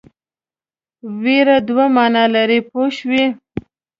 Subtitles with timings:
[1.21, 3.25] وېره دوه معناوې لري پوه شوې!.